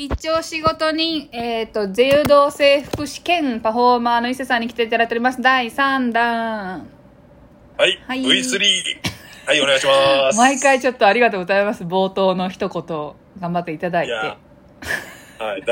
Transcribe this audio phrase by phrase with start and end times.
[0.00, 5.42] 必聴仕事人、えっ、と、柔道整復師兼パフォーマーの伊勢さんに来ていただいております。
[5.42, 6.88] 第3弾。
[7.76, 7.98] はい。
[8.06, 8.58] はい V3。
[9.44, 10.38] はい、お願いします。
[10.40, 11.84] 毎回ちょっとありがとうございます。
[11.84, 14.12] 冒頭の一言、頑張っていただいて。
[14.12, 14.38] いや、
[15.38, 15.64] はい。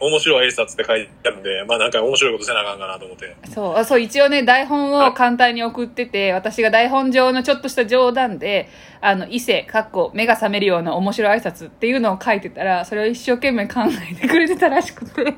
[0.00, 3.36] 面白い挨拶って書いてあるんで、まあなんか面白いことせなあかんかなと思って。
[3.52, 8.68] そう、あそう、一応ね、台本を簡単に送ってて、私が台本上のちょっとした冗談で、
[9.00, 15.34] あの、伊勢、かっこ、目が覚めるような面白い挨拶っていうのを書いてたら、それを一生懸命考えてくれてたらしくて。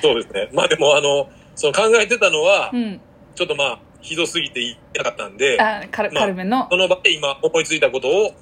[0.00, 0.48] そうですね。
[0.52, 3.00] まあでもあの、その考えてたのはう、ん。
[3.34, 6.76] ちょっとまあ、ひどすぎて言いたかったんで、あ、軽めのそ。
[6.76, 8.34] の場で今思いついたことを、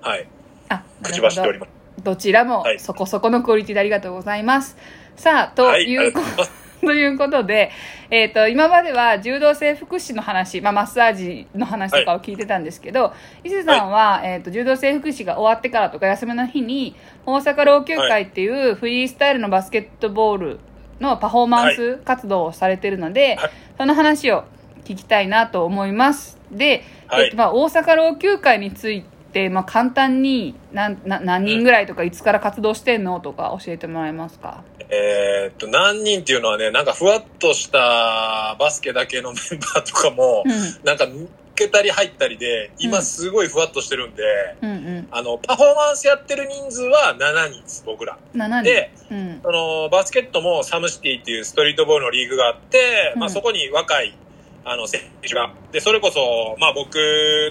[0.00, 0.26] はい、
[0.68, 1.79] あ、口走っておりまます。
[2.00, 2.04] す。
[2.04, 4.76] どちらもはいそこそこのクオリティでありがとうございます。
[5.16, 6.52] さあ、とはい、うこがとうござい。
[6.80, 7.70] ということで、
[8.10, 13.12] えっ、と、今までは柔道整復師の話、まあ、マッサージの話とかを聞いてたんですけど、
[13.44, 20.60] 伊勢さんは、えっ、と、柔道整復師が終わってからとか休みの日に、大阪老朽会っていうフリースタイルのバスケットボール
[21.00, 24.44] のパフォーマンス活動をされてるので、はいその話を
[24.84, 26.38] 聞きたいなと思います。
[26.52, 29.19] で、はいえっとまあ、大阪老朽会について、
[29.50, 34.64] まあ、簡単に何な何人ぐらいとかいつから活動してんのとか教えてもらえますか？
[34.92, 40.52] えーっと、何人っていうのはね、なんかふわっとしたバスケだけのメンバーとかも、うん。
[40.84, 42.86] なんか抜けたり入ったりで、うん。
[42.86, 44.22] 今すごいふわっとしてるんで、
[44.62, 45.08] うんうん。
[45.12, 48.18] あの、パフォーマンスやってる人数は7人です、僕ら。
[48.34, 48.62] 7人。
[48.64, 49.40] で、うん。
[49.44, 53.20] その、バスケットもサムシティっていうストリートボールのリーグがあって、うん。
[53.20, 54.16] まあそこに若い、
[54.64, 55.52] あの、選手が。
[55.70, 56.98] で、それこそ、まあ僕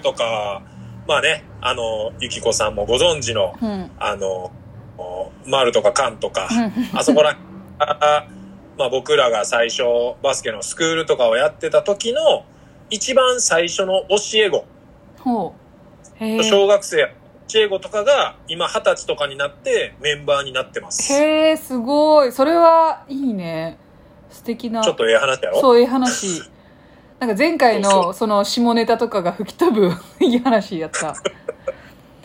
[0.03, 0.61] とか、
[1.09, 3.89] まあね、あの、ゆきこさんもご存知の、うん。
[3.97, 4.51] あの、
[5.47, 6.99] マルとかカンとか、うん。
[6.99, 7.35] あそこら、
[7.79, 8.27] あ
[8.77, 9.81] まあ僕らが最初
[10.21, 12.43] バスケのスクールとかをやってた時の
[12.91, 14.65] 一番最初の教え子、
[15.23, 15.55] ほ
[16.19, 16.43] う。
[16.43, 17.11] 小学生
[17.51, 21.07] 教え子とかが今二十歳とかになってメンバーになってます。
[21.07, 22.31] ちへえすごい。
[22.31, 23.79] それはいいね。
[24.29, 24.87] 素敵な。
[24.87, 25.59] ょっとええ話やろ。
[25.59, 26.43] そういう話
[27.19, 29.91] なんか前回のその下ネタとかが吹き飛ぶ
[30.23, 31.15] いい話やった。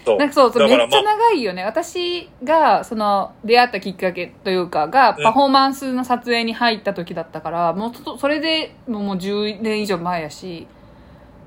[0.04, 0.18] そう。
[0.18, 1.64] なんかそうそうめっちゃ長いよね。
[1.64, 5.24] 私がその出会ったきっかけというかがうん。
[5.24, 10.68] パフォーマンスの撮影に入った時だったから、もうそそれでもうもう10年以上前やし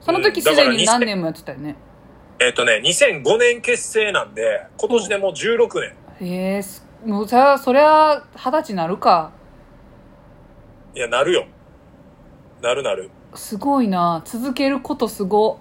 [0.02, 1.76] その時すでに何年もやってたよね、
[2.40, 6.30] えっ、とね、2005年結成なんで、今年でもう16年。
[6.30, 9.32] へえすもうさそりゃ二十歳なるか。
[10.96, 11.46] いや、なるよ。
[12.62, 13.12] なるなる。
[13.36, 14.22] すごいな。
[14.26, 15.60] 続けることすご。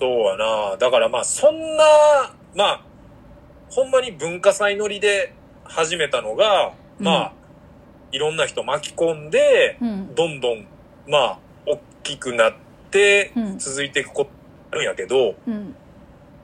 [0.00, 0.76] そうやな。
[0.78, 1.84] だからまあ、そんな、
[2.54, 2.82] まあ、
[3.68, 7.32] ほんまに文化祭乗りで始めたのが、まあ、
[8.12, 10.14] いろんな人巻き込んで、うん。
[10.14, 10.66] どんどん、
[11.08, 14.30] まあ、大きくなってうん、続いていくこと
[14.72, 15.76] あるんやけど、うん。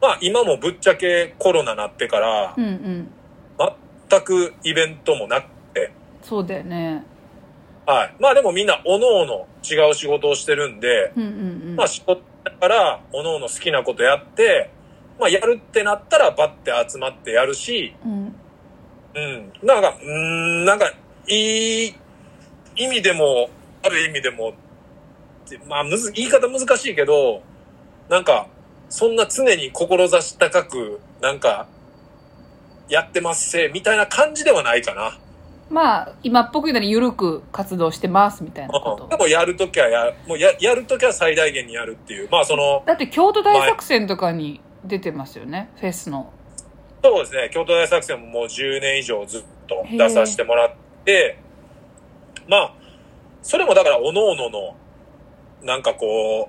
[0.00, 3.08] まあ、今もぶっちゃけコロナなってからう、んうん。
[4.08, 5.90] 全くイベントもなくて、
[6.22, 7.04] そうだよね
[7.86, 8.14] はい。
[8.18, 14.70] まあでもみんな、おのおの違う仕事をしてるんで、うんうんうんまあ仕事だから、おのおの好きなことやって、
[15.18, 18.34] まあやるってなったらバッて集まってやるし、うん
[19.16, 19.66] うん。
[19.66, 20.92] なんか、うーん、なんか、
[21.26, 21.94] いい
[22.76, 23.48] 意味でも、
[23.82, 24.52] ある意味でも、
[25.66, 27.42] まあむず、言い方難しいけど、
[28.10, 28.46] なんか、
[28.90, 31.66] そんな常に志高く、なんか、
[32.90, 35.18] やってますせ、みたいな感じではないかな。
[35.68, 42.28] まあ今っぽく言うなら緩く活動してますみたいなこうんでともやるときはや、もうや、やるときは最大限にやるっていう。
[42.30, 46.32] まあその、だって京都大作戦とかに出てますよねフェスの。
[47.02, 50.70] そうですね、京都大作戦ももう10年以上ずっと出させてもらっ
[51.04, 51.38] て、
[52.48, 52.74] まあ、
[53.42, 54.76] それもだから、おのおのの、
[55.62, 56.48] なんかこ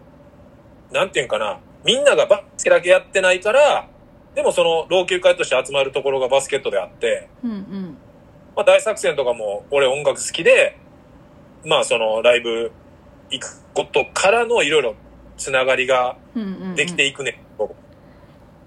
[0.91, 3.87] う、なんていうんかな、みんながバスケだけやってないから、
[4.35, 7.97] でもその老朽会として集まるところがバスケットであって、うんうん
[8.57, 10.77] まあ大作戦とかも俺音楽好きで、
[11.63, 12.71] まあそのライブ
[13.29, 14.95] 行くことからのいろいろ
[15.37, 17.39] つながりがうんうんうんできていくね。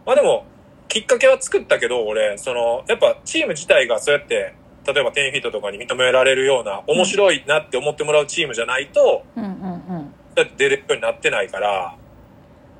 [0.06, 0.46] まあでも、
[0.88, 4.54] きっかけは作ったけど、俺、その、やっぱチーム自体がそうやって、
[4.87, 9.54] 例えば10フィートとかに認められるような、面白いなって思ってもらうチームじゃないと、うんうんう
[10.00, 11.96] んだって出れるようになってないから、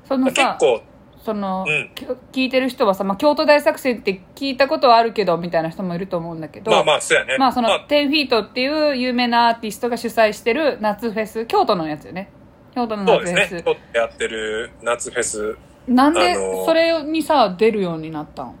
[0.07, 0.81] そのさ結構、
[1.23, 1.91] その、うん。
[1.95, 7.37] き聞いてる人はさ、まあ、京都大作戦って聞いたことはあるけどみたいな人もいると思うんだけどまあまあ、そうやね。
[7.37, 7.87] まあその、まあ。
[7.87, 12.31] 10フィートっていう有名なアーティストが主催してる夏フェス京都のやつよね。
[12.73, 13.79] 京都のそう夏フェス、ですね。
[13.93, 15.57] やってる夏フェス。
[15.87, 18.55] なんであのーそれにさ出るようになったん？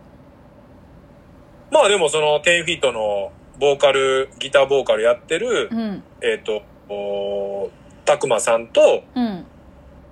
[1.71, 3.31] まあでもその10フィートの
[3.61, 6.03] ボーカル、ギターボーカルやってる、うん。
[6.21, 7.69] えっ、と、お
[8.05, 9.45] たくまさんと、うん。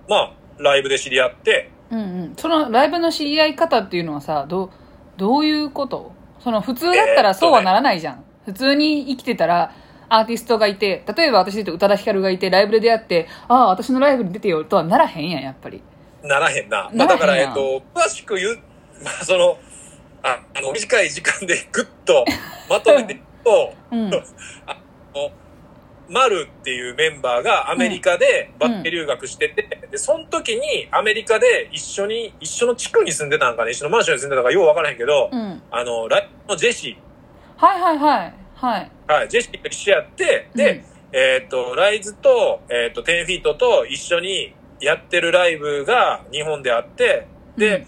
[0.07, 4.69] まあ、ライブで知り合って、うんうんそのライブの知り合い方っていうのはさどう
[5.17, 6.11] どういうこと？
[6.39, 8.23] その普通だったらそうはならないじゃん。
[8.45, 9.73] 普通に生きてたら、
[10.07, 15.83] アーティストがいて、例えば私で言うと宇多田ヒカルがいて、ライブで出会って、ああ、私のライブに出てよとはならへんやん、やっぱり。
[16.23, 16.89] ならへんな。
[16.95, 18.59] だから、えっと、詳しく言う、
[19.03, 19.57] まあ、その、
[20.23, 22.25] ああの、短い時間でぐっと
[22.69, 24.07] まとめていくと、 うん。
[24.65, 24.77] あ
[25.13, 25.29] の、
[26.09, 35.61] マルっていうメンバーがアメリカでバッテ留学してて、で、その時にアメリカで一緒に、一緒の地区に住んでたんかね、一緒のマンションに住んでたかようわからへんけど、うん。
[35.69, 36.97] あの、ライブのジェシ
[37.57, 38.33] はいはいはい。
[38.55, 38.91] はい。
[39.07, 47.85] ー、はい、ジェシーと一緒やって、で、えっ、と、ライズと、えっ、と、10フィートと一緒にやってるライブが日本であって、で、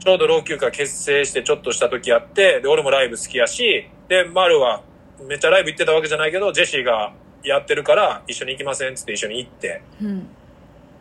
[0.00, 4.82] ちょうど老朽化結成してちょっとした時やって、で、俺もライブ好きやし、で、マルは
[5.26, 7.12] めっちゃライブ行ってたわけじゃないけど、ジェシーが
[7.48, 10.26] やってるから一緒に行きませんっつって一緒に行って、うん。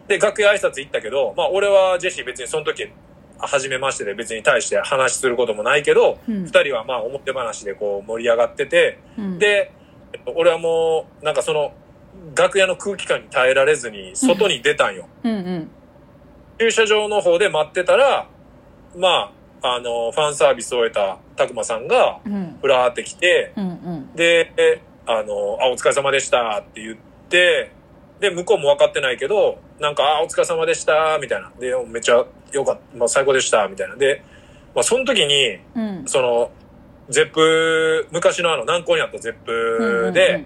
[0.07, 2.89] で、楽屋挨拶行ったけど、まあ俺はジェシー別にその時、
[3.39, 9.71] 初めましてで別に対して話することもないけど、うん二人はまあ表話でこう盛り上がってて、うん、で、
[10.13, 11.73] えっと俺はもう、なんかその、
[12.35, 15.07] 楽屋の空気感に耐えられずに、外に出たんよ。
[15.23, 15.69] うんうん。
[16.59, 18.27] 駐車場の方で待ってたら、
[18.95, 22.57] まあ、あの、ファンサービスを終えたたくまさんが、うん。
[22.61, 24.15] ふらーって来て、うんうん。
[24.15, 26.97] で、えあの、あ、お疲れ様でしたって言っ
[27.29, 27.71] て、
[28.19, 31.51] で、向こうも分かってないけど、なんか、あ、お疲れ様でした、みたいな。
[31.59, 33.95] で、めっちゃよかった、まあ、最高でした、みたいな。
[33.95, 34.23] で、
[34.75, 36.03] まあ、その時に、うん。
[36.05, 36.51] その、
[37.09, 40.45] ゼップ、昔のあの、南港にあったゼップで、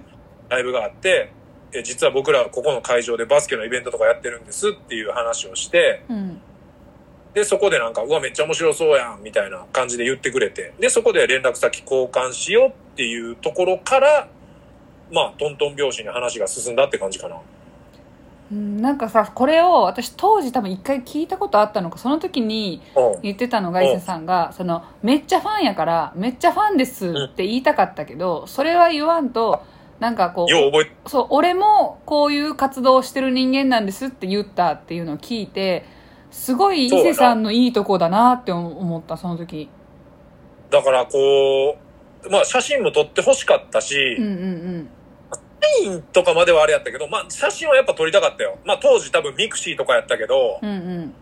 [0.49, 1.31] ライブがあって、
[1.73, 6.41] え実は僕らここの会場でバスケのイベントとかやってるんですっていう話をして、うんうん。
[7.33, 14.27] で、そこでなんか、うわ、めっちゃ面白そうやん、みたいな感じで言ってくれて、で、そこで連絡先交換しようっていうところから、
[15.11, 17.35] まあ、トントン拍子に話が進んだって感じかな。
[17.35, 17.39] う
[18.55, 23.21] んなんかさこれを私当時多分一回聞いたことあったのかその時にうん。
[23.21, 29.63] 言ってたのが伊勢さんがそのめっちゃファンやからめっちゃファンですって言いたかったけどそれは言わんと
[29.99, 35.85] なんかこようそう俺もこういう活動をしてる人間なんですって言ったっていうのを聞いて
[36.31, 39.69] すごい伊勢さんのいいとこだなって思ったその時
[40.71, 41.77] だからこ
[42.25, 45.00] う、まあ、写真も撮って欲しかったし、うんうんサ
[45.83, 48.57] インとかまではあれやったけど、まあ、写真はやっぱ撮りたかったよ。
[48.65, 51.13] まあ、当時多分ミクシーとかやったけど、うんうんうん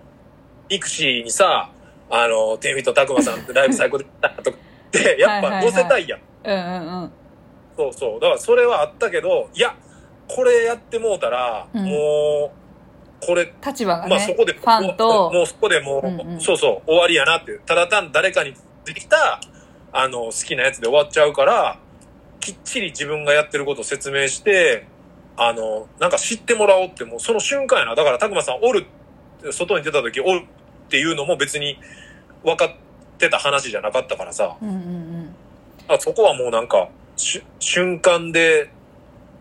[0.69, 1.71] ミクシーにさ、
[2.11, 4.57] あの、テンフィットたくまさんってライブ最高でしたとか
[4.87, 6.19] って、やっぱ載せたいやん。
[6.43, 7.11] うんうんうん
[7.75, 8.19] そうそう。
[8.19, 9.73] だからそれはあったけど、いや、
[10.27, 12.51] これやってもうたら、うんも
[13.21, 17.61] う、これ、立場がね、まあそこで、ファンともうそこでもう、うんうんそうそう、終わりやなっていう。
[17.65, 18.53] ただ単誰かに
[18.85, 19.39] できた、
[19.91, 21.79] あの、好きなやつで終わっちゃうから、
[22.49, 24.87] きっちり自分がやってることを説明して、
[25.37, 27.95] あの、なんか知ってもらおうって、もうその瞬間やな。
[27.95, 28.87] だから、たくまさんおる、
[29.51, 31.77] 外に出た時おるっていうのも別に
[32.43, 32.75] 分かっ
[33.19, 34.57] てた話じゃなかったからさ。
[34.61, 35.35] うんうんうん
[35.91, 36.89] あそこはもうなんか、
[37.59, 38.69] 瞬間で、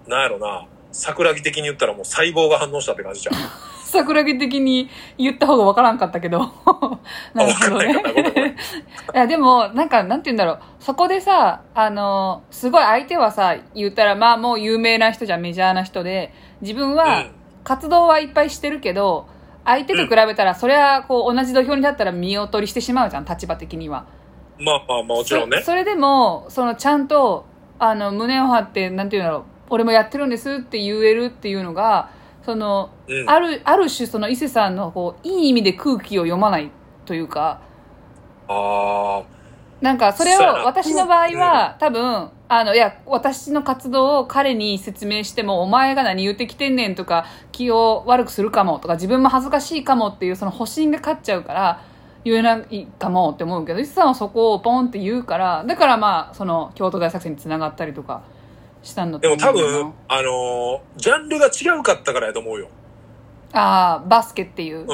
[0.07, 3.35] なんやろな、桜木的に言ったらもう細胞が反応したって感じじゃん。
[3.89, 6.41] 桜木的に言った方がわからんかったけど。
[7.35, 8.57] なるほどね。
[9.15, 10.59] いや、でも、なんか、なんて言うんだろう。
[10.79, 17.31] そこでさ、あの、すごい相手はさ、言ったら、まあもう有名な人じゃん、メジャーな人で、自分はうん
[17.69, 19.27] 活動はいっぱいしてるけど、
[19.67, 24.07] 相手と比べたら、それはこう同じ土俵に立ったら見劣りしてしまうじゃん、立場的には。
[24.59, 25.67] まあまあもちろんねそ。
[25.67, 27.45] それでも、そのちゃんと、
[27.79, 32.09] あの、胸を張って、なんて言うんだろう、俺もやってるんですって言えるっていうのが、
[32.49, 33.29] その、うん。
[33.29, 36.71] ある、ある種その伊勢さんのこう、いい意味で空気を読まない
[37.05, 37.61] というか、
[38.49, 39.23] あ
[39.83, 51.83] なんかそれを私の場合は、多分、あの、いや、私の活動を彼に説明しても、お前が何言ってきてんねんとか、気を悪くするかもとか、自分も恥ずかしいかもっていうその保身が勝っちゃうから、
[52.25, 58.23] 言えないかもって思うけど、伊勢さんはそこをポンって言うから、だからまあ、その、京都大作戦につながったりとか
[58.83, 59.21] したんだあ。
[59.21, 62.69] でも多分、あのージャンルが違うかったからやと思うよ。
[63.53, 64.87] ああ、バスケっていう。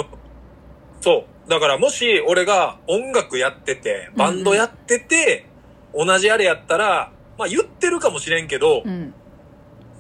[1.01, 1.51] そう。
[1.51, 5.47] だからもし俺が音楽やってて、バンドやってて、
[5.95, 9.13] 同じあれやったら、まあ言ってるかもしれんけど、うん。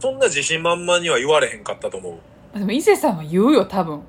[0.01, 2.19] そんな自信満々には言われへんかったと思
[2.55, 2.59] う。
[2.59, 4.03] でも伊勢さんは言うよ、多分。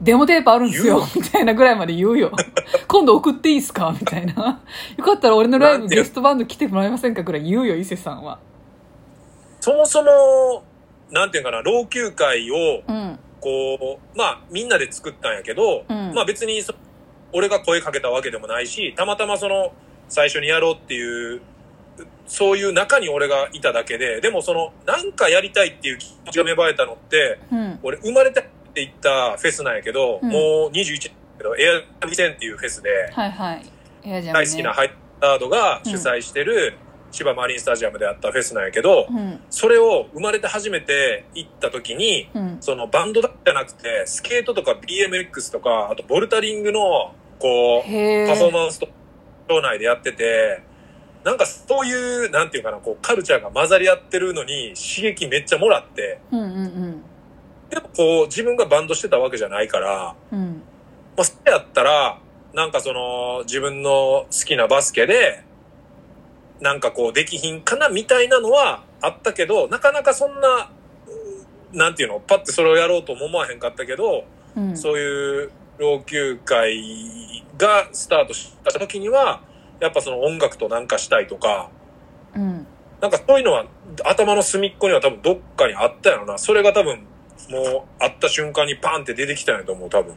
[0.00, 2.32] デモテープあるんですよ言、みたいなぐらいまで言うよ。
[2.88, 3.94] 今度送っていいですか？
[3.98, 4.60] みたいな。
[4.96, 7.22] よかったら俺のライブゲストバンド来てもらえませんか？
[7.22, 8.38] ぐらい言うよ、伊勢さんは。
[9.60, 10.64] そもそも、
[11.10, 13.18] なんていうかな、老朽会を、うん。
[13.40, 16.74] こう、まあ、みんなで作ったんやけど、うんまあ別にそ、
[17.32, 19.72] 俺が声かけたわけでもないし、たまたまその、
[20.08, 21.40] 最初にやろうっていう、
[22.26, 27.78] そういう中に俺がいただけで、でもその、なんかやりたいっていう気持ちが芽生えたのって、うん。
[27.82, 33.64] 俺生まれてって行ったフェスなんやけど、うんもう21だけど、エア2000っていうフェスで、はいはい。
[34.06, 34.32] ね。
[34.32, 34.90] 大好きなハイ
[35.20, 39.40] タードが主催してる千葉マリンスタジアムであったフェスなんやけど、うん。
[39.50, 42.56] それを生まれて初めて行った時に、うん。
[42.60, 48.52] そのバンドだけじゃなくて、スケートとか BMX とか、あとボルタリングの、こう、へパフォーえ。
[48.52, 48.88] マンスと、
[49.48, 50.62] 町内でやってて、
[51.24, 57.04] なんかそういう、なんていうかな、こう、カルチャーが混ざり合ってるのに刺激めっちゃもらって、うんうん
[57.70, 60.38] でもこう、自分がバンドしてたわけじゃないから、うん。
[60.38, 60.62] うん。
[61.16, 62.18] まあ、それやったら、
[62.52, 65.44] なんかその、自分の好きなバスケで、
[66.60, 70.70] なんかこう、できひんかなみたいなのはあったけど、なかなかそんな、
[71.72, 74.24] うんなんていうの、パッてそれをやろうとも思わへんかったけど、
[74.56, 74.76] うん。
[74.76, 79.42] そういう老朽会がスタートした時には、
[79.80, 81.70] やっぱその音楽となんかしたいとか、
[82.34, 82.66] うん。
[83.00, 83.64] なんかそういうのは
[84.04, 86.38] 頭の隅っこには多分どっかにあったやろな。
[86.38, 87.06] それが多分
[87.48, 90.14] もう会った瞬間にパンって出てきたんやと思う、多分。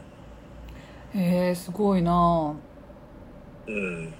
[1.16, 2.56] へえ、すごいな
[3.68, 4.14] うん。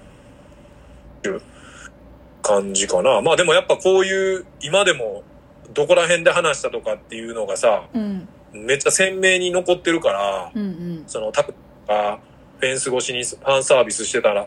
[2.44, 3.22] 感じかな。
[3.22, 5.24] まあでもやっぱこういう、今でも
[5.72, 8.28] どこら辺で話したとかっていうのがさ、うん。
[8.52, 11.04] めっちゃ鮮明に残ってるから、うんうん。
[11.06, 11.54] そのタク
[11.88, 12.20] が
[12.60, 14.46] フェンス越しにファンサービスしてたら、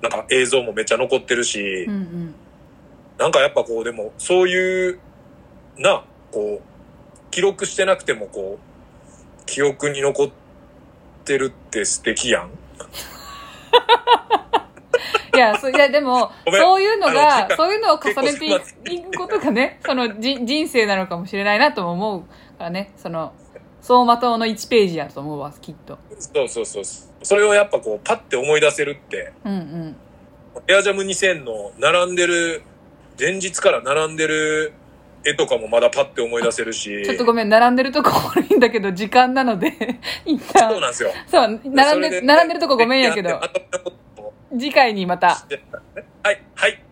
[0.00, 2.34] なんか映像もめっちゃ残ってるし、うんうん。
[3.18, 4.98] なんかやっぱこうでもそういう、
[5.76, 10.30] な、こう、記録してなくてもこう、記憶に残っ
[11.24, 12.50] てるって素敵やん。
[15.34, 18.46] いや、そいやでも、そういうのがそういうのを重ねて
[18.94, 22.20] いくことがね、そのじ人生なのかもしれないなとも思う
[22.58, 23.32] からね、その、
[23.80, 25.98] 走馬灯の1ページやと思うわ、きっと。
[26.18, 26.84] そうそうそう。
[27.22, 29.96] それをやっぱこう、パッて思い出せるって、うんうん。
[30.68, 32.62] エアジャム2000の並んでる、
[33.18, 34.72] 前日から並んでる
[35.24, 37.02] 絵とかもまだパッて思い出せるし。
[37.04, 39.72] ちょっとごめん、並んでるとこ悪いんだけど、時間なので、
[40.24, 40.70] 一旦。
[40.70, 41.10] そうなんですよ。
[41.26, 43.40] そう、並んで、それ並んでるとこごめんやけど
[44.58, 45.28] 次回にまた。
[46.22, 46.83] はい、はい。